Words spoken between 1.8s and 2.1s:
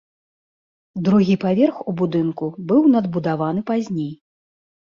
у